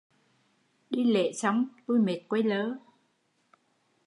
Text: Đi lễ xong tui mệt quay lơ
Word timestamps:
Đi 0.89 1.03
lễ 1.03 1.33
xong 1.33 1.67
tui 1.87 1.99
mệt 1.99 2.19
quay 2.29 2.43
lơ 2.43 2.75